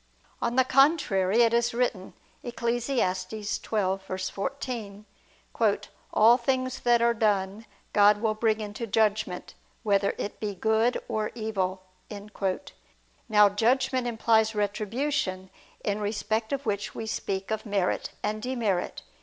On 0.41 0.55
the 0.55 0.63
contrary, 0.63 1.43
It 1.43 1.53
is 1.53 1.75
written 1.75 2.15
(Eccles. 2.43 2.87
12:14): 2.87 5.05
"All 6.11 6.37
things 6.37 6.79
that 6.79 7.03
are 7.03 7.13
done, 7.13 7.67
God 7.93 8.19
will 8.19 8.33
bring 8.33 8.61
into 8.61 8.87
judgment... 8.87 9.53
whether 9.83 10.15
it 10.17 10.39
be 10.39 10.55
good 10.55 10.99
or 11.07 11.29
evil." 11.35 11.83
Now 13.29 13.47
judgment 13.49 14.07
implies 14.07 14.55
retribution, 14.55 15.51
in 15.83 16.01
respect 16.01 16.51
of 16.51 16.65
which 16.65 16.95
we 16.95 17.05
speak 17.05 17.51
of 17.51 17.63
merit 17.67 18.09
and 18.23 18.41
demerit. 18.41 19.03